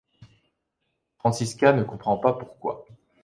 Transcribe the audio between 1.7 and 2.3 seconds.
ne comprend